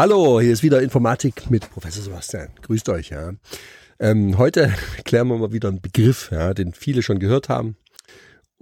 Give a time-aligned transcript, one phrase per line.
[0.00, 2.50] Hallo, hier ist wieder Informatik mit Professor Sebastian.
[2.62, 3.32] Grüßt euch, ja.
[3.98, 4.72] Ähm, heute
[5.04, 7.76] klären wir mal wieder einen Begriff, ja, den viele schon gehört haben.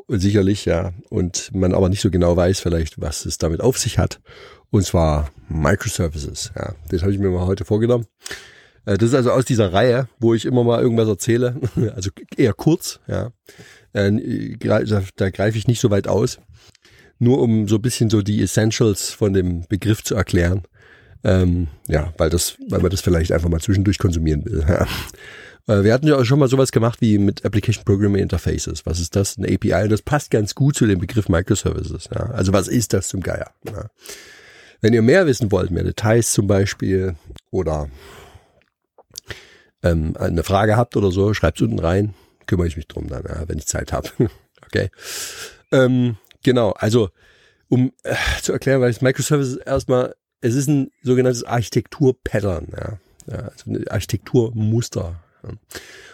[0.09, 0.95] Sicherlich, ja.
[1.11, 4.23] Und man aber nicht so genau weiß vielleicht, was es damit auf sich hat.
[4.71, 6.75] Und zwar Microservices, ja.
[6.89, 8.07] Das habe ich mir mal heute vorgenommen.
[8.87, 11.61] Äh, das ist also aus dieser Reihe, wo ich immer mal irgendwas erzähle.
[11.95, 13.31] Also eher kurz, ja.
[13.93, 14.57] Äh,
[15.17, 16.39] da greife ich nicht so weit aus.
[17.19, 20.63] Nur um so ein bisschen so die Essentials von dem Begriff zu erklären
[21.25, 24.65] ähm, ja, weil das, weil man das vielleicht einfach mal zwischendurch konsumieren will.
[25.69, 28.87] Äh, wir hatten ja auch schon mal sowas gemacht wie mit Application Programming Interfaces.
[28.87, 29.37] Was ist das?
[29.37, 29.83] Eine API.
[29.83, 32.09] Und das passt ganz gut zu dem Begriff Microservices.
[32.15, 32.27] Ja.
[32.27, 33.51] Also was ist das zum Geier?
[33.65, 33.91] Ja.
[34.81, 37.17] Wenn ihr mehr wissen wollt, mehr Details zum Beispiel
[37.51, 37.89] oder
[39.83, 42.15] ähm, eine Frage habt oder so, schreibt unten rein.
[42.47, 44.09] Kümmere ich mich drum dann, ja, wenn ich Zeit habe.
[44.65, 44.91] okay.
[45.73, 47.11] Ähm, genau, also
[47.69, 50.15] um äh, zu erklären, weil Microservices erstmal
[50.47, 52.99] es ist ein sogenanntes Architektur-Pattern, ja.
[53.27, 55.21] ja also ein Architekturmuster.
[55.43, 55.51] Ja.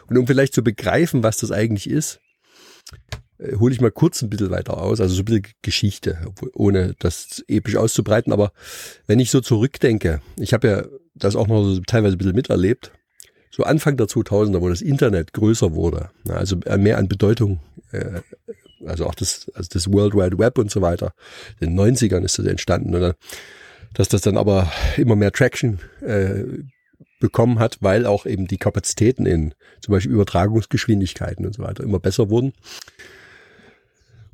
[0.08, 2.20] Und um vielleicht zu begreifen, was das eigentlich ist,
[3.38, 6.18] äh, hole ich mal kurz ein bisschen weiter aus, also so ein bisschen Geschichte,
[6.54, 8.32] ohne das episch auszubreiten.
[8.32, 8.52] Aber
[9.06, 12.92] wenn ich so zurückdenke, ich habe ja das auch noch so teilweise ein bisschen miterlebt,
[13.50, 18.22] so Anfang der 2000er, wo das Internet größer wurde, also mehr an Bedeutung, äh,
[18.86, 21.12] also auch das, also das World Wide Web und so weiter.
[21.60, 22.94] In den 90ern ist das entstanden.
[22.94, 23.14] Und
[23.94, 26.44] dass das dann aber immer mehr Traction äh,
[27.20, 32.00] bekommen hat, weil auch eben die Kapazitäten in zum Beispiel Übertragungsgeschwindigkeiten und so weiter immer
[32.00, 32.52] besser wurden.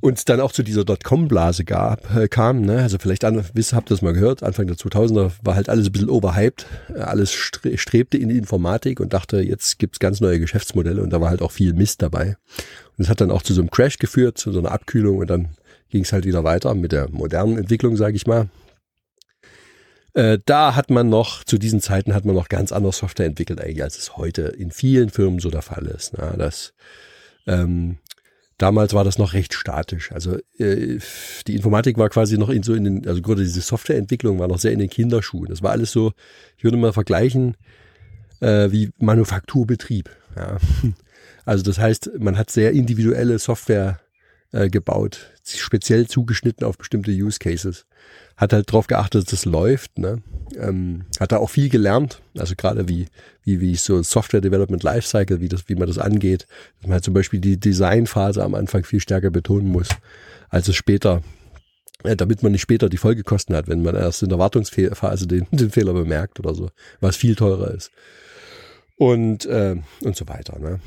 [0.01, 2.83] Und dann auch zu dieser Dotcom-Blase gab, äh, kam, ne?
[2.83, 5.87] also vielleicht an, wisst, habt ihr das mal gehört, Anfang der 2000er war halt alles
[5.87, 11.03] ein bisschen overhyped, alles strebte in die Informatik und dachte, jetzt gibt's ganz neue Geschäftsmodelle
[11.03, 12.37] und da war halt auch viel Mist dabei.
[12.97, 15.29] Und es hat dann auch zu so einem Crash geführt, zu so einer Abkühlung und
[15.29, 15.49] dann
[15.91, 18.49] ging es halt wieder weiter mit der modernen Entwicklung, sage ich mal.
[20.19, 23.61] Äh, da hat man noch, zu diesen Zeiten hat man noch ganz andere Software entwickelt
[23.61, 26.15] eigentlich, als es heute in vielen Firmen so der Fall ist.
[26.19, 26.75] Na, das,
[27.47, 27.99] ähm,
[28.57, 30.11] damals war das noch recht statisch.
[30.11, 30.99] Also äh,
[31.47, 34.59] die Informatik war quasi noch in so in den, also gerade diese Softwareentwicklung war noch
[34.59, 35.51] sehr in den Kinderschuhen.
[35.51, 36.11] Das war alles so,
[36.57, 37.57] ich würde mal vergleichen,
[38.41, 40.11] äh, wie Manufakturbetrieb.
[40.35, 40.57] Ja.
[41.45, 44.01] Also das heißt, man hat sehr individuelle Software
[44.53, 47.87] äh, gebaut, speziell zugeschnitten auf bestimmte Use Cases
[48.39, 49.99] hat halt darauf geachtet, dass das läuft.
[49.99, 50.23] Ne?
[50.57, 53.07] Ähm, hat da auch viel gelernt, also gerade wie,
[53.43, 56.47] wie, wie so Software Development Lifecycle, wie, das, wie man das angeht.
[56.79, 59.89] Dass man halt zum Beispiel die Designphase am Anfang viel stärker betonen muss,
[60.51, 61.23] als es später,
[62.05, 65.49] äh, damit man nicht später die Folgekosten hat, wenn man erst in der Wartungsphase den,
[65.51, 66.71] den Fehler bemerkt oder so,
[67.01, 67.91] was viel teurer ist.
[68.97, 70.59] Und, äh, und so weiter.
[70.61, 70.79] Ne?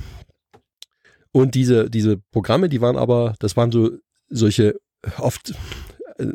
[1.31, 3.91] Und diese, diese Programme, die waren aber, das waren so
[4.29, 4.79] solche
[5.17, 5.53] oft
[6.17, 6.27] äh,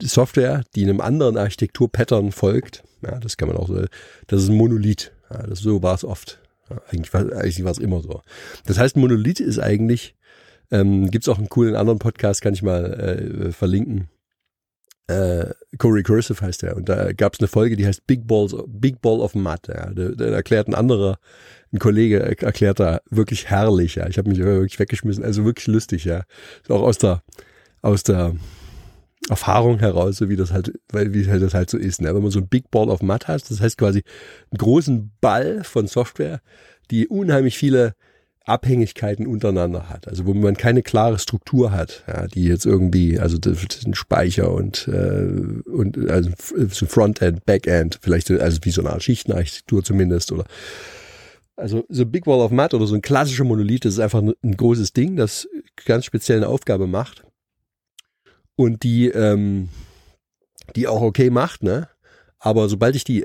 [0.00, 2.84] Software, die einem anderen Architekturpattern folgt.
[3.02, 3.84] Ja, das kann man auch so,
[4.26, 5.12] das ist ein Monolith.
[5.30, 6.40] Ja, das, so war es oft.
[6.70, 8.22] Ja, eigentlich war eigentlich war es immer so.
[8.66, 10.14] Das heißt, Monolith ist eigentlich,
[10.70, 14.08] ähm, gibt es auch einen coolen anderen Podcast, kann ich mal äh, verlinken.
[15.06, 16.76] Äh, Co-Recursive heißt der.
[16.76, 19.68] Und da gab es eine Folge, die heißt Big Balls, Big Ball of Mud.
[19.68, 19.90] Ja.
[19.90, 21.18] Da, da erklärt ein anderer,
[21.72, 23.96] ein Kollege erklärt da wirklich herrlich.
[23.96, 24.08] Ja.
[24.08, 25.24] Ich habe mich wirklich weggeschmissen.
[25.24, 26.04] Also wirklich lustig.
[26.04, 26.24] Ja.
[26.68, 27.22] Auch aus der,
[27.82, 28.34] aus der
[29.28, 32.00] Erfahrung heraus, so wie das halt, weil wie halt das halt so ist.
[32.00, 32.14] Ne?
[32.14, 34.02] Wenn man so ein Big Ball of Mud hat, das heißt quasi
[34.50, 36.40] einen großen Ball von Software,
[36.90, 37.94] die unheimlich viele
[38.44, 43.38] Abhängigkeiten untereinander hat, also wo man keine klare Struktur hat, ja, die jetzt irgendwie, also
[43.86, 46.30] ein Speicher und äh, und also
[46.68, 50.44] so Frontend, Backend, vielleicht also wie so eine Art Schichtenarchitektur zumindest oder
[51.56, 54.56] also so Big Wall of Mud oder so ein klassischer Monolith, das ist einfach ein
[54.56, 55.48] großes Ding, das
[55.86, 57.24] ganz speziell eine Aufgabe macht
[58.56, 59.68] und die, ähm,
[60.76, 61.88] die auch okay macht, ne?
[62.38, 63.24] Aber sobald ich die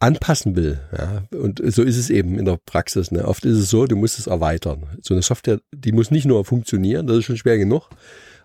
[0.00, 3.26] anpassen will, ja, und so ist es eben in der Praxis, ne?
[3.26, 4.84] Oft ist es so, du musst es erweitern.
[5.00, 7.88] So eine Software, die muss nicht nur funktionieren, das ist schon schwer genug,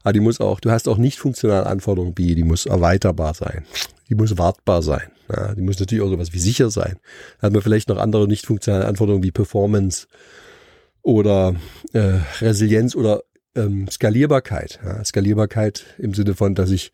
[0.04, 3.66] aber die muss auch, du hast auch nicht funktionale Anforderungen wie, die muss erweiterbar sein,
[4.10, 6.98] die muss wartbar sein, ja, die muss natürlich auch sowas wie sicher sein.
[7.40, 10.08] Da hat man vielleicht noch andere nicht funktionale Anforderungen wie Performance
[11.02, 11.56] oder
[11.94, 13.24] äh, Resilienz oder
[13.56, 14.80] ähm, Skalierbarkeit.
[14.84, 16.92] Ja, Skalierbarkeit im Sinne von, dass ich,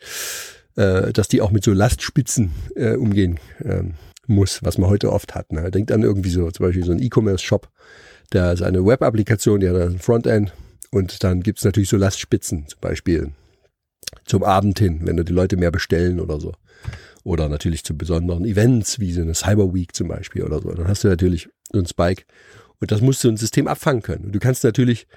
[0.75, 3.95] äh, dass die auch mit so Lastspitzen äh, umgehen ähm,
[4.27, 5.51] muss, was man heute oft hat.
[5.51, 5.69] Ne?
[5.72, 7.69] Denkt an irgendwie so, zum Beispiel so ein E-Commerce-Shop,
[8.33, 10.54] der ist eine Web-Applikation, die hat ein Frontend
[10.92, 13.31] und dann gibt's natürlich so Lastspitzen, zum Beispiel
[14.25, 16.54] zum Abend hin, wenn die Leute mehr bestellen oder so.
[17.24, 20.72] Oder natürlich zu besonderen Events, wie so eine Cyber Week zum Beispiel oder so.
[20.72, 22.24] Dann hast du natürlich so einen Spike.
[22.80, 24.25] Und das musst du ein System abfangen können.
[24.25, 25.07] Und du kannst natürlich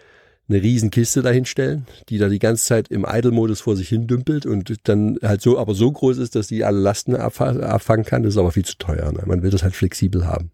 [0.49, 4.47] eine riesen Kiste dahinstellen, die da die ganze Zeit im Idle-Modus vor sich hin dümpelt
[4.47, 8.23] und dann halt so, aber so groß ist, dass die alle Lasten abfangen kann.
[8.23, 9.13] Das ist aber viel zu teuer.
[9.13, 9.23] Ne?
[9.27, 10.51] Man will das halt flexibel haben.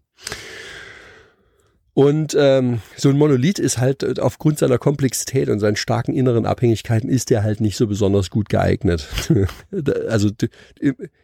[1.93, 6.45] Und ähm, so ein Monolith ist halt äh, aufgrund seiner Komplexität und seinen starken inneren
[6.45, 9.07] Abhängigkeiten ist der halt nicht so besonders gut geeignet.
[10.09, 10.29] also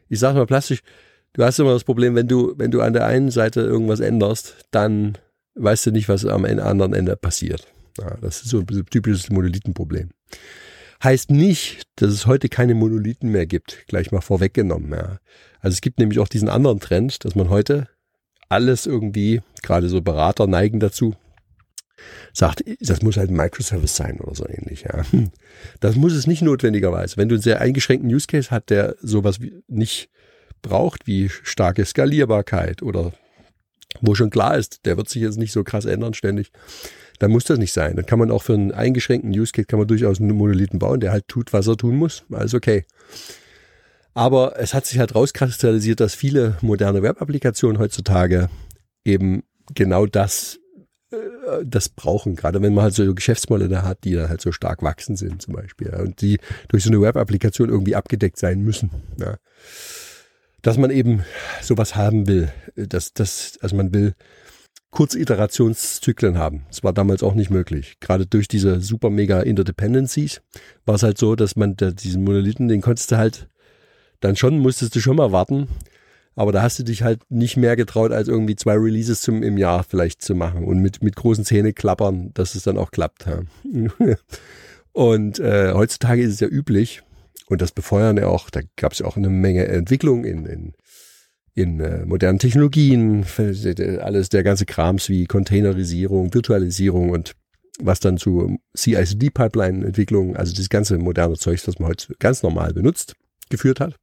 [0.08, 0.82] ich sage mal plastisch,
[1.34, 4.66] du hast immer das Problem, wenn du wenn du an der einen Seite irgendwas änderst,
[4.72, 5.18] dann
[5.56, 7.68] weißt du nicht, was am anderen Ende passiert.
[8.00, 10.10] Ja, das ist so ein typisches Monolithenproblem.
[11.04, 13.86] Heißt nicht, dass es heute keine Monolithen mehr gibt.
[13.88, 14.92] Gleich mal vorweggenommen.
[14.92, 15.20] Ja.
[15.60, 17.88] Also es gibt nämlich auch diesen anderen Trend, dass man heute
[18.50, 21.16] alles irgendwie, gerade so Berater neigen dazu,
[22.34, 24.84] sagt, das muss halt ein Microservice sein oder so ähnlich.
[24.84, 25.04] Ja.
[25.80, 27.18] Das muss es nicht notwendigerweise.
[27.18, 30.10] Wenn du einen sehr eingeschränkten Use Case hast, der sowas nicht
[30.62, 33.14] braucht wie starke Skalierbarkeit oder
[34.00, 36.52] wo schon klar ist, der wird sich jetzt nicht so krass ändern ständig,
[37.20, 37.96] dann muss das nicht sein.
[37.96, 41.00] Dann kann man auch für einen eingeschränkten Use Case kann man durchaus einen Monolithen bauen,
[41.00, 42.24] der halt tut, was er tun muss.
[42.32, 42.86] Alles okay.
[44.14, 48.50] Aber es hat sich halt rauskristallisiert, dass viele moderne Web-Applikationen heutzutage
[49.06, 49.44] eben
[49.74, 50.60] genau das,
[51.12, 51.18] äh,
[51.64, 52.36] das brauchen.
[52.36, 55.54] Gerade wenn man halt so Geschäftsmodelle hat, die dann halt so stark wachsen sind zum
[55.54, 55.90] Beispiel.
[55.92, 56.40] Und die
[56.70, 58.90] durch so eine Web-Applikation irgendwie abgedeckt sein müssen.
[59.18, 59.38] Ja.
[60.62, 61.24] Dass man eben
[61.62, 62.52] sowas haben will.
[62.76, 64.14] Dass, dass, also man will
[64.92, 66.66] Kurziterationszyklen haben.
[66.68, 67.98] Das war damals auch nicht möglich.
[68.02, 70.42] Gerade durch diese super mega Interdependencies
[70.86, 73.48] war es halt so, dass man da diesen Monolithen, den konntest du halt
[74.22, 75.68] dann schon musstest du schon mal warten.
[76.36, 79.58] Aber da hast du dich halt nicht mehr getraut, als irgendwie zwei Releases zum, im
[79.58, 83.26] Jahr vielleicht zu machen und mit, mit großen Zähne klappern, dass es dann auch klappt.
[83.26, 83.42] Ja.
[84.94, 87.04] und äh, heutzutage ist es ja üblich,
[87.52, 90.74] und das befeuern ja auch, da gab es ja auch eine Menge Entwicklung in, in,
[91.54, 93.26] in äh, modernen Technologien,
[94.00, 97.34] alles der ganze Krams wie Containerisierung, Virtualisierung und
[97.80, 103.16] was dann zu CICD-Pipeline-Entwicklung, also das ganze moderne Zeug, das man heute ganz normal benutzt,
[103.50, 103.96] geführt hat.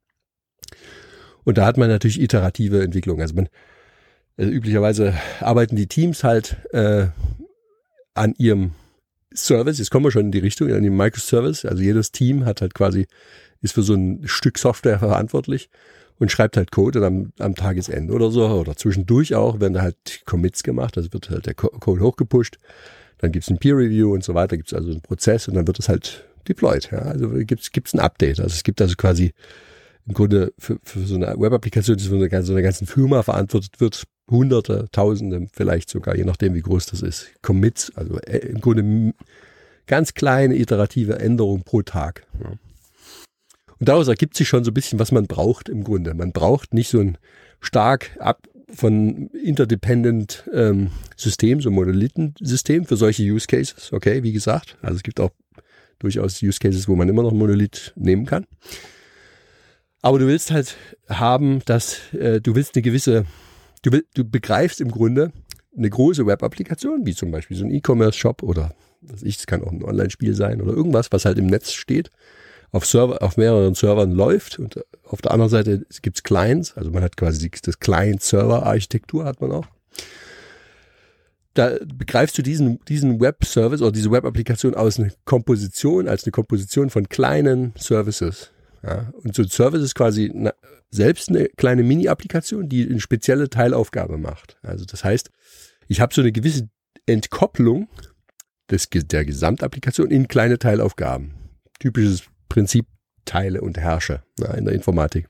[1.45, 3.23] Und da hat man natürlich iterative Entwicklung.
[3.23, 3.49] Also man
[4.37, 7.07] also üblicherweise arbeiten die Teams halt äh,
[8.13, 8.73] an ihrem
[9.35, 9.79] Service.
[9.79, 11.65] Jetzt kommen wir schon in die Richtung, an dem Microservice.
[11.65, 13.07] Also jedes Team hat halt quasi,
[13.61, 15.71] ist für so ein Stück Software verantwortlich
[16.19, 20.23] und schreibt halt Code am, am Tagesende oder so oder zwischendurch auch, werden da halt
[20.27, 22.59] Commits gemacht, also wird halt der Code hochgepusht,
[23.19, 25.79] dann gibt's ein Peer Review und so weiter, gibt's also einen Prozess und dann wird
[25.79, 26.91] es halt deployed.
[26.91, 26.99] Ja?
[26.99, 28.41] Also gibt's gibt's ein Update.
[28.41, 29.33] Also es gibt also quasi
[30.09, 34.05] im Grunde für, für so eine Web-Applikation, die von so einer ganzen Firma verantwortet wird,
[34.31, 39.15] Hunderte, Tausende, vielleicht sogar, je nachdem, wie groß das ist, Commits, also äh, im Grunde
[39.87, 42.27] ganz kleine iterative Änderungen pro Tag.
[43.79, 46.15] Und daraus ergibt sich schon so ein bisschen, was man braucht im Grunde.
[46.15, 47.17] Man braucht nicht so ein
[47.61, 53.93] stark ab von interdependent ähm, System, so Monolithensystem für solche Use Cases.
[53.93, 55.31] Okay, wie gesagt, also es gibt auch
[56.01, 58.47] durchaus Use Cases, wo man immer noch Monolith nehmen kann.
[60.03, 60.77] Aber du willst halt
[61.09, 63.27] haben, dass äh, du willst eine gewisse,
[63.83, 65.33] du, will, du begreifst im Grunde
[65.77, 69.73] eine große Web-Applikation, wie zum Beispiel so ein E-Commerce-Shop oder was ich, es kann auch
[69.73, 72.11] ein Online-Spiel sein oder irgendwas, was halt im Netz steht,
[72.71, 77.03] auf Server, auf mehreren Servern läuft und auf der anderen Seite gibt's Clients, also man
[77.03, 79.67] hat quasi das Client-Server-Architektur hat man auch.
[81.55, 86.91] Da begreifst du diesen, diesen Web-Service oder diese Web-Applikation aus einer Komposition, als eine Komposition
[86.91, 88.53] von kleinen Services.
[88.83, 90.55] Ja, und so ein Service ist quasi eine,
[90.91, 94.57] selbst eine kleine Mini-Applikation, die eine spezielle Teilaufgabe macht.
[94.63, 95.31] Also das heißt,
[95.89, 96.69] ich habe so eine gewisse
[97.07, 97.89] Entkopplung
[98.71, 101.35] des, der Gesamtapplikation in kleine Teilaufgaben.
[101.79, 102.87] Typisches Prinzip
[103.25, 105.29] Teile und Herrsche ja, in der Informatik.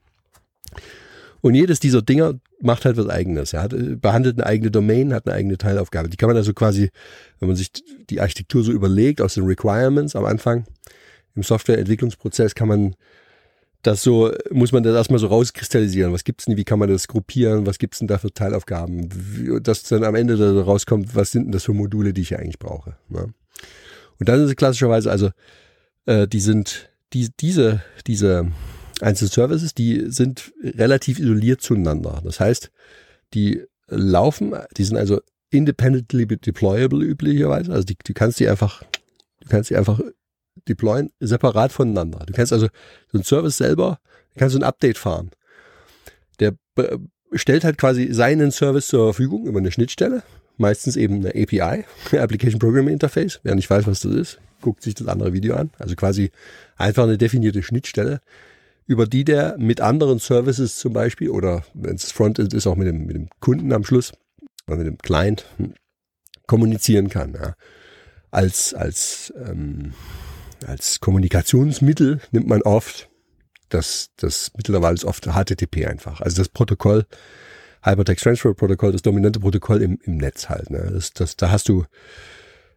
[1.40, 3.52] Und jedes dieser Dinger macht halt was eigenes.
[3.52, 6.08] Er hat, behandelt eine eigene Domain, hat eine eigene Teilaufgabe.
[6.08, 6.90] Die kann man also quasi,
[7.38, 7.70] wenn man sich
[8.10, 10.66] die Architektur so überlegt, aus den Requirements am Anfang,
[11.34, 12.96] im Softwareentwicklungsprozess kann man
[13.82, 16.12] das so, muss man das erstmal so rauskristallisieren.
[16.12, 19.08] Was gibt's denn, wie kann man das gruppieren, was gibt's denn da für Teilaufgaben?
[19.12, 22.36] Wie, dass dann am Ende da rauskommt, was sind denn das für Module, die ich
[22.36, 22.96] eigentlich brauche.
[23.08, 23.32] Ne?
[24.18, 25.30] Und dann ist es klassischerweise, also
[26.06, 28.50] äh, die sind, die, diese, diese
[29.00, 32.20] einzelnen Services, die sind relativ isoliert zueinander.
[32.24, 32.72] Das heißt,
[33.34, 35.20] die laufen, die sind also
[35.50, 37.72] independently deployable üblicherweise.
[37.72, 38.82] Also die, du kannst die einfach,
[39.40, 40.00] du kannst die einfach
[40.66, 42.24] deployen, separat voneinander.
[42.26, 42.68] Du kannst also
[43.12, 43.98] so ein Service selber,
[44.36, 45.30] kannst du ein Update fahren.
[46.40, 46.54] Der
[47.32, 50.22] stellt halt quasi seinen Service zur Verfügung über eine Schnittstelle,
[50.56, 51.84] meistens eben eine API,
[52.16, 53.40] Application Programming Interface.
[53.42, 55.70] Wer nicht weiß, was das ist, guckt sich das andere Video an.
[55.78, 56.30] Also quasi
[56.76, 58.20] einfach eine definierte Schnittstelle,
[58.86, 62.88] über die der mit anderen Services zum Beispiel oder wenn es Frontend ist, auch mit
[62.88, 64.12] dem, mit dem Kunden am Schluss
[64.66, 65.74] oder mit dem Client hm,
[66.46, 67.34] kommunizieren kann.
[67.34, 67.54] Ja.
[68.30, 69.92] als, als, ähm,
[70.66, 73.08] als Kommunikationsmittel nimmt man oft
[73.68, 76.20] das, das mittlerweile ist oft HTTP einfach.
[76.20, 77.06] Also das Protokoll,
[77.82, 80.70] Hypertext Transfer Protokoll, das dominante Protokoll im, im Netz halt.
[80.70, 80.90] Ne?
[80.92, 81.84] Das, das, da hast du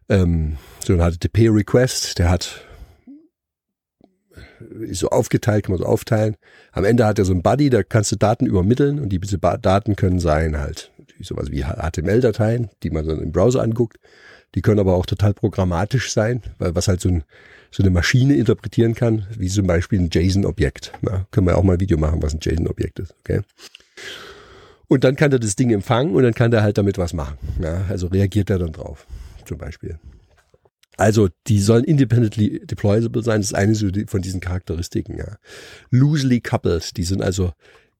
[0.08, 2.66] ähm, so ein HTTP-Request, der hat
[4.80, 6.36] ist so aufgeteilt, kann man so aufteilen.
[6.72, 9.96] Am Ende hat er so ein Buddy, da kannst du Daten übermitteln und diese Daten
[9.96, 13.98] können sein halt sowas wie HTML-Dateien, die man dann im Browser anguckt.
[14.54, 17.24] Die können aber auch total programmatisch sein, weil was halt so, ein,
[17.72, 20.92] so eine Maschine interpretieren kann, wie zum Beispiel ein JSON-Objekt.
[21.30, 23.14] Können wir auch mal ein Video machen, was ein JSON-Objekt ist.
[23.20, 23.40] Okay.
[24.88, 27.38] Und dann kann der das Ding empfangen und dann kann der halt damit was machen.
[27.62, 29.06] Ja, also reagiert er dann drauf,
[29.46, 29.98] zum Beispiel.
[30.98, 33.40] Also die sollen independently deployable sein.
[33.40, 33.74] Das ist eine
[34.06, 35.16] von diesen Charakteristiken.
[35.16, 35.38] Ja.
[35.90, 37.52] Loosely coupled, die sind also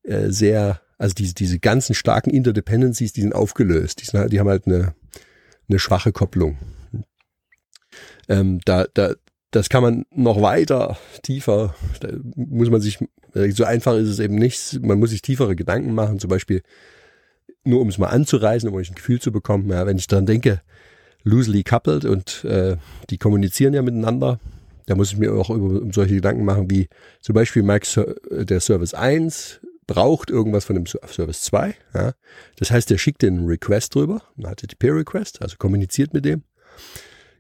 [0.03, 4.03] äh, sehr, also diese, diese ganzen starken Interdependencies, die sind aufgelöst.
[4.03, 4.95] Die, sind, halt, die haben halt eine,
[5.71, 6.59] eine schwache Kopplung.
[8.29, 9.15] Ähm, da, da,
[9.53, 12.99] das kann man noch weiter tiefer, da muss man sich,
[13.51, 16.63] so einfach ist es eben nicht, man muss sich tiefere Gedanken machen, zum Beispiel
[17.65, 20.27] nur um es mal anzureißen, um euch ein Gefühl zu bekommen, ja, wenn ich dran
[20.27, 20.63] denke,
[21.23, 22.77] loosely coupled und äh,
[23.11, 24.41] die kommunizieren ja miteinander,
[24.87, 26.89] da muss ich mir auch über, um solche Gedanken machen, wie
[27.21, 31.75] zum Beispiel Mike, der Service 1 braucht irgendwas von dem Service 2.
[31.95, 32.13] Ja.
[32.57, 36.43] Das heißt, der schickt den Request drüber, einen HTTP-Request, also kommuniziert mit dem.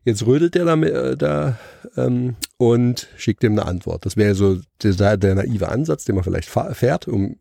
[0.04, 1.58] Jetzt rödelt der da, äh, da
[1.96, 4.04] ähm, und schickt dem eine Antwort.
[4.04, 7.36] Das wäre so der, der naive Ansatz, den man vielleicht fährt, um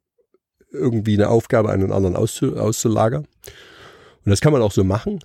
[0.71, 3.25] irgendwie eine Aufgabe an einen anderen auszu, auszulagern.
[4.23, 5.19] Und das kann man auch so machen,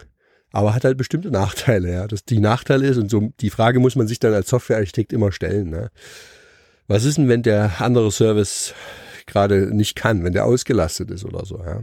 [0.51, 1.93] aber hat halt bestimmte Nachteile.
[1.93, 2.07] Ja.
[2.07, 5.31] Das, die Nachteile ist, und so die Frage muss man sich dann als Softwarearchitekt immer
[5.31, 5.71] stellen.
[5.71, 5.91] Ne?
[6.89, 8.75] Was ist denn, wenn der andere Service
[9.27, 11.83] gerade nicht kann, wenn der ausgelastet ist oder so, ja.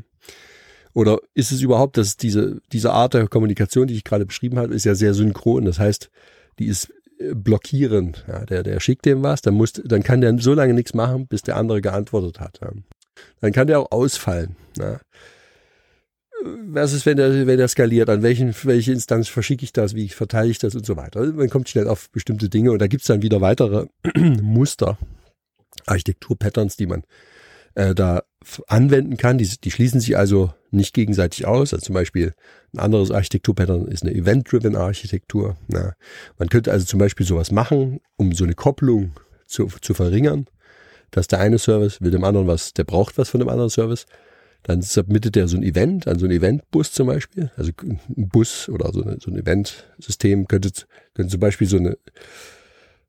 [0.94, 4.74] Oder ist es überhaupt, dass diese, diese Art der Kommunikation, die ich gerade beschrieben habe,
[4.74, 5.66] ist ja sehr synchron.
[5.66, 6.12] Das heißt,
[6.60, 8.26] die ist äh, blockierend.
[8.28, 11.28] Ja, der, der schickt dem was, dann muss, dann kann der so lange nichts machen,
[11.28, 12.60] bis der andere geantwortet hat.
[12.62, 12.72] Ja.
[13.42, 14.56] Dann kann der auch ausfallen.
[14.78, 15.00] Ja.
[16.66, 18.10] Was ist, wenn der, wenn der skaliert?
[18.10, 19.96] An welchen, welche Instanz verschicke ich das?
[19.96, 21.22] Wie verteile ich das und so weiter?
[21.22, 24.98] Also man kommt schnell auf bestimmte Dinge und da gibt's dann wieder weitere Muster,
[25.86, 27.04] Architektur-Patterns, die man
[27.76, 28.24] äh, da
[28.68, 29.38] anwenden kann.
[29.38, 31.74] Die, die schließen sich also nicht gegenseitig aus.
[31.74, 32.34] Also zum Beispiel
[32.74, 35.56] ein anderes Architekturpattern ist eine Event-Driven Architektur.
[35.72, 35.94] Ja.
[36.38, 39.12] Man könnte also zum Beispiel sowas machen, um so eine Kopplung
[39.48, 40.48] zu, zu verringern,
[41.12, 44.06] dass der eine Service will dem anderen was, der braucht was von dem anderen Service.
[44.64, 47.52] Dann submittet er so ein Event, an so ein Event-Bus zum Beispiel.
[47.58, 50.72] Also ein Bus oder so, eine, so ein Event-System könnte,
[51.14, 51.98] könnte zum Beispiel so eine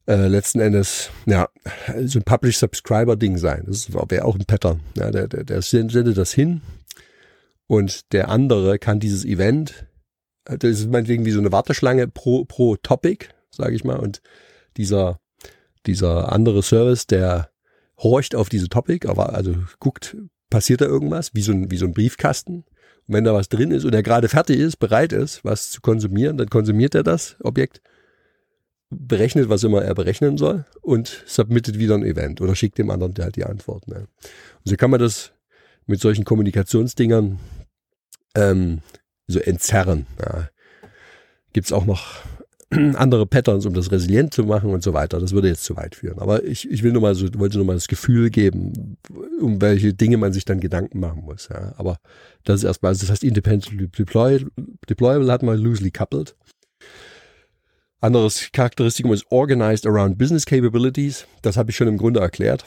[0.06, 1.49] äh, letzten Endes ja
[2.04, 3.64] so ein Publish-Subscriber-Ding sein.
[3.66, 4.80] Das wäre auch ein Pattern.
[4.99, 6.61] Ja, der, der, der sendet das hin
[7.66, 9.87] und der andere kann dieses Event,
[10.44, 14.21] äh, das ist meinetwegen wie so eine Warteschlange pro, pro Topic, sage ich mal, und
[14.76, 15.21] dieser,
[15.87, 17.50] dieser andere Service, der
[17.99, 20.16] horcht auf diese Topic, also guckt,
[20.50, 22.64] passiert da irgendwas, wie so ein, wie so ein Briefkasten.
[23.06, 25.80] Und wenn da was drin ist und er gerade fertig ist, bereit ist, was zu
[25.80, 27.80] konsumieren, dann konsumiert er das Objekt
[28.90, 33.14] berechnet, was immer er berechnen soll und submittet wieder ein Event oder schickt dem anderen
[33.18, 33.88] halt die Antwort.
[33.88, 33.97] Ne?
[33.97, 34.09] Und
[34.64, 35.33] so kann man das
[35.87, 37.38] mit solchen Kommunikationsdingern
[38.35, 38.81] ähm,
[39.26, 40.07] so entzerren.
[40.21, 40.49] Ja.
[41.53, 42.23] Gibt es auch noch
[42.71, 45.21] andere Patterns, um das resilient zu machen und so weiter.
[45.21, 46.19] Das würde jetzt zu weit führen.
[46.19, 48.97] Aber ich, ich will nur mal so, wollte nur mal das Gefühl geben,
[49.41, 51.49] um welche Dinge man sich dann Gedanken machen muss.
[51.49, 51.75] Ja.
[51.76, 51.99] Aber
[52.45, 54.45] das ist erstmal, also das heißt, independent deploy,
[54.88, 56.35] deployable hat man loosely coupled.
[58.00, 61.26] Anderes Charakteristikum ist Organized Around Business Capabilities.
[61.41, 62.64] Das habe ich schon im Grunde erklärt.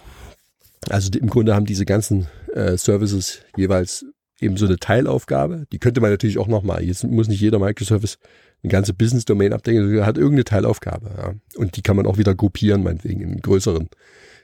[0.89, 4.05] Also im Grunde haben diese ganzen äh, Services jeweils
[4.39, 5.65] eben so eine Teilaufgabe.
[5.72, 6.84] Die könnte man natürlich auch nochmal.
[6.84, 8.19] Jetzt muss nicht jeder Microservice
[8.63, 9.96] eine ganze Business-Domain abdecken.
[9.96, 11.10] Er hat irgendeine Teilaufgabe.
[11.17, 11.34] Ja.
[11.55, 13.89] Und die kann man auch wieder gruppieren, meinetwegen in größeren,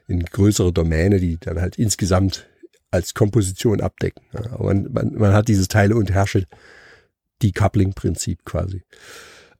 [0.07, 2.47] in größere Domäne, die dann halt insgesamt
[2.91, 4.23] als Komposition abdecken.
[4.33, 4.53] Ja.
[4.53, 8.83] Aber man, man, man hat dieses Teile- und Herrsche-Decoupling-Prinzip quasi.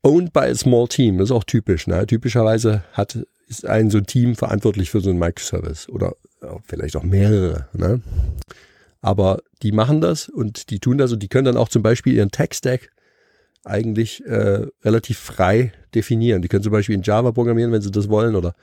[0.04, 1.88] Owned by a small team, das ist auch typisch.
[1.88, 2.06] Ne?
[2.06, 6.16] Typischerweise hat, ist ein so ein Team verantwortlich für so einen Microservice oder
[6.66, 7.68] vielleicht auch mehrere.
[7.74, 8.02] Ne?
[9.02, 12.14] Aber die machen das und die tun das und die können dann auch zum Beispiel
[12.14, 12.90] ihren Tech-Stack
[13.66, 16.42] eigentlich äh, relativ frei definieren.
[16.42, 18.56] Die können zum Beispiel in Java programmieren, wenn sie das wollen, oder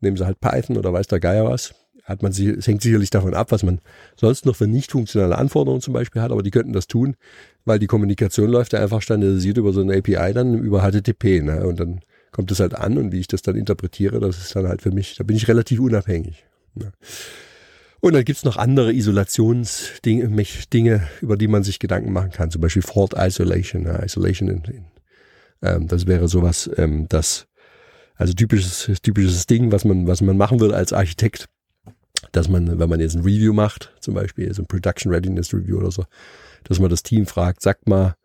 [0.00, 1.74] nehmen sie halt Python oder weiß der Geier was.
[2.04, 3.80] Hat man sie, es hängt sicherlich davon ab, was man
[4.16, 7.16] sonst noch für nicht funktionale Anforderungen zum Beispiel hat, aber die könnten das tun,
[7.64, 11.66] weil die Kommunikation läuft ja einfach standardisiert über so eine API dann über HTTP, ne?
[11.66, 12.00] Und dann
[12.30, 14.90] kommt es halt an und wie ich das dann interpretiere, das ist dann halt für
[14.90, 16.44] mich, da bin ich relativ unabhängig.
[16.74, 16.92] Ne?
[18.00, 20.28] Und dann gibt's noch andere Isolationsdinge,
[20.72, 24.62] Dinge, über die man sich Gedanken machen kann, zum Beispiel Fault Isolation, ja, Isolation in,
[24.64, 24.84] in
[25.62, 27.46] Ähm, das wäre sowas, ähm, das,
[28.14, 31.48] also typisches, typisches Ding, was man, was man machen würde als Architekt,
[32.32, 35.78] dass man, wenn man jetzt ein Review macht, zum Beispiel so ein Production Readiness Review
[35.78, 36.04] oder so,
[36.64, 38.16] dass man das Team fragt, sagt mal,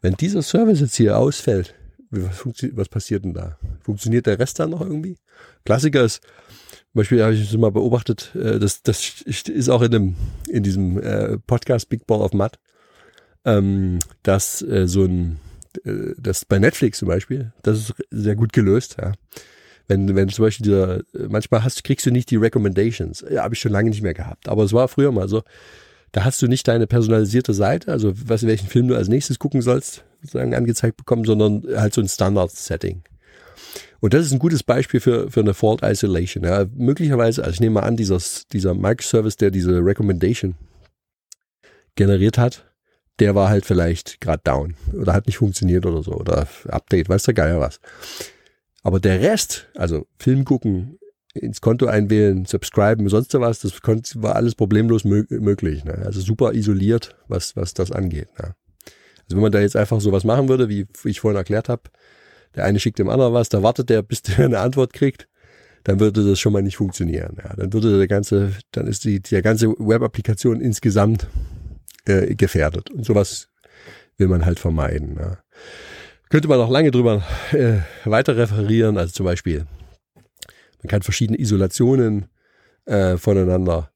[0.00, 1.74] wenn dieser Service jetzt hier ausfällt,
[2.10, 3.58] was, was passiert denn da?
[3.82, 5.18] Funktioniert der Rest dann noch irgendwie?
[5.64, 6.22] Klassiker ist,
[6.92, 10.16] zum Beispiel habe ich es mal beobachtet, äh, das, das ist auch in, dem,
[10.48, 12.52] in diesem äh, Podcast Big Ball of Mud,
[13.44, 15.38] ähm, dass äh, so ein,
[15.84, 19.12] äh, das bei Netflix zum Beispiel, das ist sehr gut gelöst, ja.
[19.90, 23.24] Wenn, wenn zum Beispiel dieser, manchmal hast, kriegst du nicht die Recommendations.
[23.30, 24.46] Ja, habe ich schon lange nicht mehr gehabt.
[24.46, 25.42] Aber es war früher mal so.
[26.12, 29.62] Da hast du nicht deine personalisierte Seite, also was, welchen Film du als nächstes gucken
[29.62, 33.02] sollst, sozusagen angezeigt bekommen, sondern halt so ein Standard-Setting.
[34.00, 36.44] Und das ist ein gutes Beispiel für, für eine Fault Isolation.
[36.44, 36.66] Ja.
[36.74, 40.54] Möglicherweise, also ich nehme mal an, dieses, dieser Microservice, der diese Recommendation
[41.96, 42.64] generiert hat,
[43.18, 47.24] der war halt vielleicht gerade down oder hat nicht funktioniert oder so oder Update, weiß
[47.24, 47.80] der Geier was.
[48.82, 50.98] Aber der Rest, also Film gucken,
[51.34, 53.72] ins Konto einwählen, subscriben, sonst was, das
[54.22, 55.84] war alles problemlos möglich.
[55.84, 56.02] Ne?
[56.04, 58.28] Also super isoliert, was, was das angeht.
[58.38, 58.54] Ne?
[59.24, 61.82] Also wenn man da jetzt einfach sowas machen würde, wie ich vorhin erklärt habe,
[62.54, 65.28] der eine schickt dem anderen was, da wartet der, bis der eine Antwort kriegt,
[65.84, 67.36] dann würde das schon mal nicht funktionieren.
[67.42, 71.28] Ja, dann würde der ganze, dann ist die, die ganze Web-Applikation insgesamt
[72.04, 72.90] äh, gefährdet.
[72.90, 73.48] Und sowas
[74.16, 75.16] will man halt vermeiden.
[75.18, 75.38] Ja.
[76.28, 79.66] Könnte man auch lange drüber äh, weiter referieren, also zum Beispiel,
[80.82, 82.26] man kann verschiedene Isolationen
[82.84, 83.90] äh, voneinander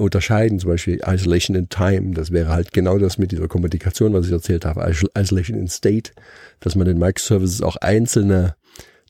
[0.00, 4.26] unterscheiden, zum Beispiel Isolation in Time, das wäre halt genau das mit dieser Kommunikation, was
[4.26, 6.12] ich erzählt habe, Isolation in State,
[6.60, 8.56] dass man den Microservices auch einzelne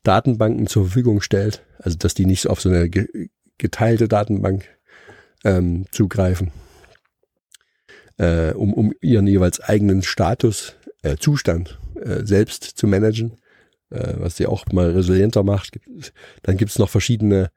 [0.03, 2.91] Datenbanken zur Verfügung stellt, also dass die nicht auf so eine
[3.59, 4.67] geteilte Datenbank
[5.45, 6.53] ähm, zugreifen,
[8.19, 13.33] äh, um, um ihren jeweils eigenen Status, äh, Zustand äh, selbst zu managen,
[13.91, 15.79] äh, was sie auch mal resilienter macht.
[16.43, 17.51] Dann gibt es noch verschiedene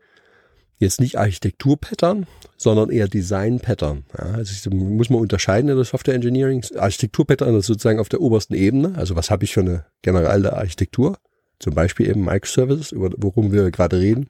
[0.84, 4.06] jetzt nicht Architektur-Pattern, sondern eher Design-Pattern.
[4.18, 6.64] Ja, also muss man unterscheiden in der Software Engineering.
[6.76, 8.94] Architektur-Pattern ist sozusagen auf der obersten Ebene.
[8.96, 11.18] Also was habe ich für eine generelle Architektur?
[11.60, 14.30] Zum Beispiel eben Microservices, über, worum wir gerade reden.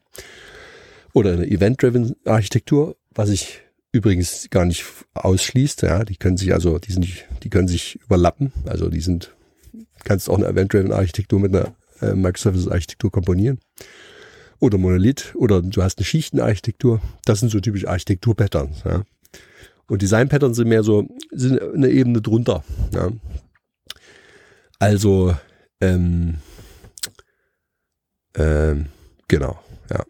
[1.12, 3.60] Oder eine Event-Driven Architektur, was ich
[3.92, 5.82] übrigens gar nicht ausschließt.
[5.82, 7.06] Ja, die können sich also, die sind,
[7.42, 8.52] die können sich überlappen.
[8.66, 9.34] Also die sind,
[10.04, 13.58] kannst auch eine Event-Driven Architektur mit einer äh, Microservices Architektur komponieren
[14.64, 17.00] oder Monolith oder du hast eine Schichtenarchitektur.
[17.24, 18.82] Das sind so typische Architektur-Patterns.
[18.84, 19.04] Ja.
[19.86, 22.64] Und Design-Patterns sind mehr so, sind eine Ebene drunter.
[22.92, 23.10] Ja.
[24.78, 25.36] Also,
[25.80, 26.38] ähm,
[28.36, 28.86] ähm,
[29.28, 30.04] genau, ja.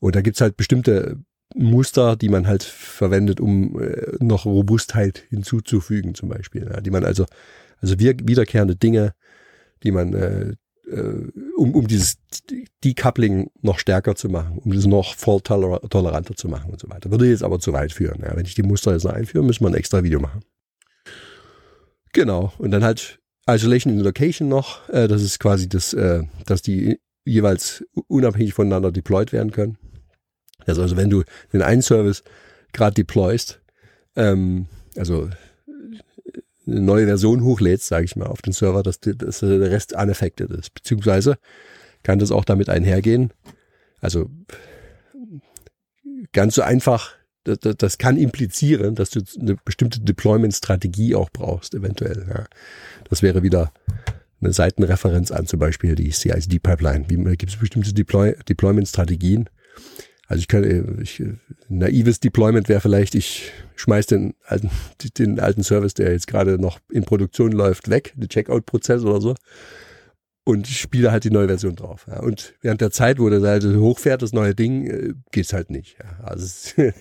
[0.00, 1.18] Und da gibt's halt bestimmte
[1.54, 6.68] Muster, die man halt verwendet, um äh, noch Robustheit hinzuzufügen, zum Beispiel.
[6.70, 7.26] Ja, die man also,
[7.80, 9.14] also wir, wiederkehrende Dinge,
[9.82, 10.54] die man äh,
[11.56, 12.16] um, um dieses
[12.84, 17.10] Decoupling noch stärker zu machen, um das noch voll toleranter zu machen und so weiter.
[17.10, 18.20] Würde jetzt aber zu weit führen.
[18.22, 18.36] Ja.
[18.36, 20.42] Wenn ich die Muster jetzt noch einführe, müssen wir ein extra Video machen.
[22.12, 22.52] Genau.
[22.58, 24.88] Und dann halt Isolation in Location noch.
[24.88, 29.78] Äh, das ist quasi das, äh, dass die jeweils unabhängig voneinander deployed werden können.
[30.66, 32.22] Also, also wenn du den einen Service
[32.72, 33.60] gerade deployst,
[34.16, 35.28] ähm, also
[36.66, 40.50] eine neue Version hochlädst, sage ich mal, auf den Server, dass, dass der Rest unaffected
[40.50, 40.74] ist.
[40.74, 41.36] Beziehungsweise
[42.02, 43.32] kann das auch damit einhergehen.
[44.00, 44.30] Also
[46.32, 52.26] ganz so einfach, das, das kann implizieren, dass du eine bestimmte Deployment-Strategie auch brauchst, eventuell.
[52.28, 52.46] Ja.
[53.08, 53.72] Das wäre wieder
[54.40, 57.04] eine Seitenreferenz an zum Beispiel die CICD-Pipeline.
[57.36, 59.48] Gibt es bestimmte Deploy Deployment-Strategien?
[60.26, 61.22] Also ich kann, ich,
[61.68, 64.70] naives Deployment wäre vielleicht, ich schmeiß den alten,
[65.18, 69.34] den alten Service, der jetzt gerade noch in Produktion läuft, weg, den Checkout-Prozess oder so,
[70.44, 72.06] und spiele halt die neue Version drauf.
[72.06, 72.20] Ja.
[72.20, 75.96] Und während der Zeit, wo der halt hochfährt, das neue Ding, äh, geht's halt nicht.
[75.98, 76.24] Ja.
[76.24, 76.44] Also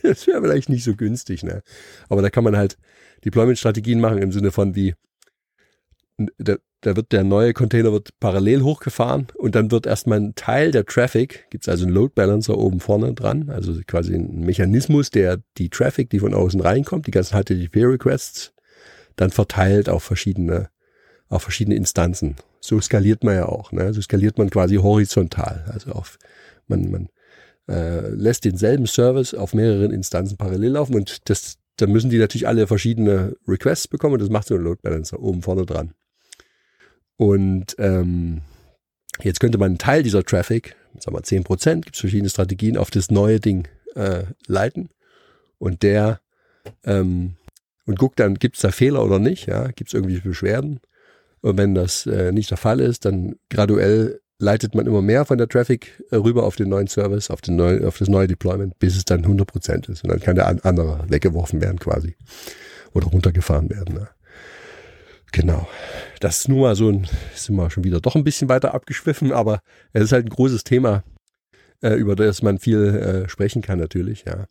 [0.03, 1.61] das wäre vielleicht nicht so günstig, ne?
[2.09, 2.77] Aber da kann man halt
[3.25, 4.95] Deployment-Strategien machen im Sinne von wie
[6.83, 10.85] da wird der neue Container wird parallel hochgefahren und dann wird erstmal ein Teil der
[10.85, 15.39] Traffic, gibt es also einen Load Balancer oben vorne dran, also quasi ein Mechanismus, der
[15.57, 18.53] die Traffic, die von außen reinkommt, die ganzen HTTP-Requests,
[19.15, 20.69] dann verteilt auf verschiedene,
[21.29, 22.35] auf verschiedene Instanzen.
[22.59, 23.93] So skaliert man ja auch, ne?
[23.93, 25.65] So skaliert man quasi horizontal.
[25.71, 26.17] Also auf,
[26.67, 27.09] man, man
[27.69, 32.47] äh, lässt denselben Service auf mehreren Instanzen parallel laufen und das, dann müssen die natürlich
[32.47, 35.93] alle verschiedene Requests bekommen und das macht so ein Load Balancer oben vorne dran.
[37.23, 38.41] Und ähm,
[39.21, 42.75] jetzt könnte man einen Teil dieser Traffic, sagen wir 10 Prozent, gibt es verschiedene Strategien,
[42.75, 44.89] auf das neue Ding äh, leiten.
[45.57, 46.19] Und der
[46.83, 47.35] ähm,
[47.85, 50.81] und guckt dann, gibt es da Fehler oder nicht, ja, gibt es irgendwie Beschwerden.
[51.39, 55.37] Und wenn das äh, nicht der Fall ist, dann graduell leitet man immer mehr von
[55.37, 58.77] der Traffic äh, rüber auf den neuen Service, auf, den neu, auf das neue Deployment,
[58.79, 60.03] bis es dann 100% ist.
[60.03, 62.17] Und dann kann der andere weggeworfen werden quasi.
[62.93, 63.95] Oder runtergefahren werden.
[63.95, 64.09] Ne?
[65.33, 65.67] Genau.
[66.19, 69.33] Das ist nur mal so ein, sind wir schon wieder doch ein bisschen weiter abgeschwiffen,
[69.33, 69.59] aber
[69.91, 71.03] es ist halt ein großes Thema,
[71.81, 72.85] äh, über das man viel
[73.25, 74.45] äh, sprechen kann natürlich, ja.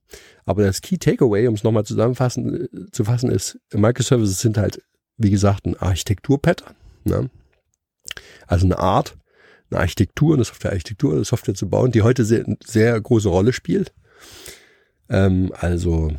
[0.44, 4.82] Aber das Key Takeaway, um es nochmal zusammenfassen äh, zu fassen, ist, Microservices sind halt,
[5.16, 6.74] wie gesagt, ein Architekturpattern.
[7.04, 7.30] Ne?
[8.48, 9.16] Also eine Art,
[9.70, 13.94] eine Architektur, eine Softwarearchitektur, eine Software zu bauen, die heute sehr, sehr große Rolle spielt.
[15.08, 16.10] Ähm, also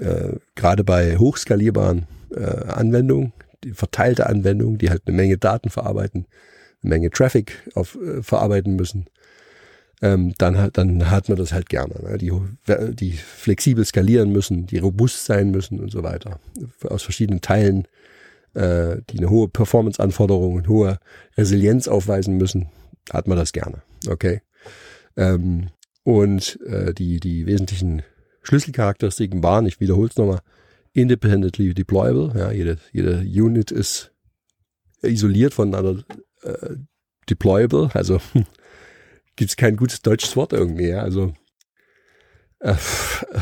[0.00, 3.32] äh, gerade bei hochskalierbaren äh, Anwendungen,
[3.64, 6.26] die verteilte Anwendungen, die halt eine Menge Daten verarbeiten,
[6.82, 9.06] eine Menge Traffic auf, äh, verarbeiten müssen,
[10.00, 11.94] ähm, dann, hat, dann hat man das halt gerne.
[12.02, 12.18] Ne?
[12.18, 12.32] Die,
[12.94, 16.38] die flexibel skalieren müssen, die robust sein müssen und so weiter.
[16.84, 17.88] Aus verschiedenen Teilen,
[18.54, 20.98] äh, die eine hohe Performance-Anforderung und hohe
[21.36, 22.68] Resilienz aufweisen müssen,
[23.12, 23.82] hat man das gerne.
[24.08, 24.40] Okay.
[25.16, 25.70] Ähm,
[26.04, 28.02] und äh, die, die wesentlichen
[28.42, 30.40] Schlüsselcharakteristiken waren, ich wiederhole es nochmal,
[30.92, 32.32] independently deployable.
[32.38, 34.12] Ja, jede, jede Unit ist
[35.02, 36.04] isoliert voneinander
[36.42, 36.76] äh,
[37.28, 38.20] deployable, also
[39.36, 41.02] gibt es kein gutes deutsches Wort irgendwie, ja.
[41.02, 41.34] Also
[42.60, 42.74] äh,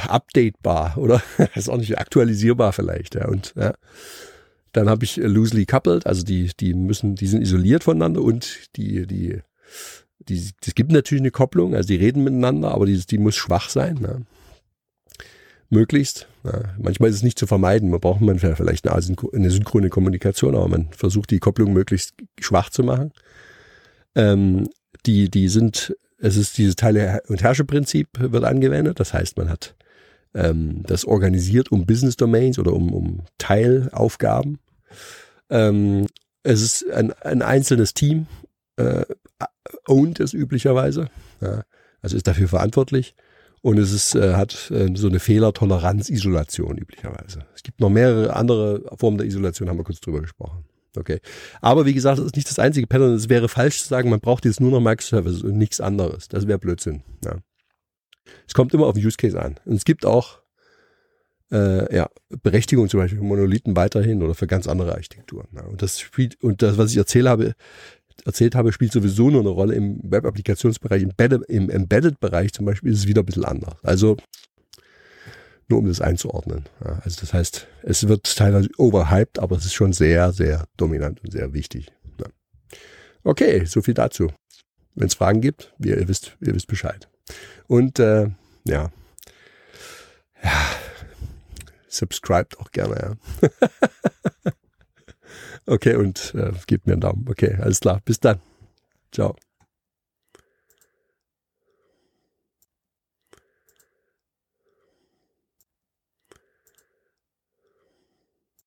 [0.09, 1.23] updatebar oder
[1.55, 3.29] ist auch nicht aktualisierbar vielleicht, ja.
[3.29, 3.75] Und ja.
[4.73, 9.07] Dann habe ich loosely coupled, also die, die müssen, die sind isoliert voneinander und die,
[9.07, 9.41] die,
[10.19, 13.71] die, es gibt natürlich eine Kopplung, also die reden miteinander, aber die, die muss schwach
[13.71, 13.95] sein.
[13.95, 14.27] Ne?
[15.69, 16.29] Möglichst.
[16.45, 16.63] Ja.
[16.79, 17.91] Manchmal ist es nicht zu vermeiden.
[17.91, 22.71] Man braucht man vielleicht eine, eine synchrone Kommunikation, aber man versucht die Kopplung möglichst schwach
[22.71, 23.13] zu machen.
[24.15, 24.69] Ähm,
[25.07, 29.01] die, die sind, es ist dieses Teile- und Herrscherprinzip wird angewendet.
[29.01, 29.75] Das heißt, man hat
[30.35, 34.59] ähm, das organisiert um Business Domains oder um, um Teilaufgaben.
[35.51, 36.07] Ähm,
[36.43, 38.27] es ist ein, ein einzelnes Team,
[38.77, 39.05] äh,
[39.87, 41.09] owned es üblicherweise,
[41.41, 41.63] ja,
[42.03, 43.15] also ist dafür verantwortlich.
[43.67, 47.47] Und es ist, äh, hat äh, so eine Fehlertoleranz-Isolation üblicherweise.
[47.53, 50.65] Es gibt noch mehrere andere Formen der Isolation, haben wir kurz drüber gesprochen.
[50.97, 51.19] Okay.
[51.61, 53.15] Aber wie gesagt, das ist nicht das einzige Pattern.
[53.15, 56.29] Es wäre falsch zu sagen, man braucht jetzt nur noch Microservices und nichts anderes.
[56.29, 57.03] Das wäre Blödsinn.
[57.25, 57.39] Ja.
[58.47, 59.57] Es kommt immer auf den Use Case an.
[59.65, 60.39] Und es gibt auch
[61.51, 62.09] äh, ja,
[62.45, 65.49] Berechtigung zum Beispiel für Monolithen weiterhin oder für ganz andere Architekturen.
[65.57, 65.63] Ja.
[65.63, 66.05] Und das
[66.41, 67.55] und das, was ich erzählt habe,
[68.25, 71.03] erzählt habe, spielt sowieso nur eine Rolle im Web-Applikationsbereich.
[71.49, 73.77] Im, Embedded-Bereich zum Beispiel ist es wieder ein bisschen anders.
[73.83, 74.17] Also
[75.69, 76.65] nur um das einzuordnen.
[76.85, 81.23] Ja, also das heißt, es wird teilweise overhyped, aber es ist schon sehr, sehr dominant
[81.25, 81.89] und sehr wichtig.
[82.21, 82.27] Ja.
[83.25, 84.33] Okay, so viel dazu.
[84.95, 87.09] Wenn es Fragen gibt, ihr, ihr, wisst, ihr wisst Bescheid.
[87.67, 88.31] Und äh,
[88.65, 88.91] ja,
[90.43, 90.71] ja,
[91.89, 93.19] subscribt auch gerne.
[93.43, 94.51] Ja.
[95.67, 97.27] okay, und äh, gebt mir einen Daumen.
[97.29, 98.01] Okay, alles klar.
[98.05, 98.41] Bis dann.
[99.13, 99.37] Ciao.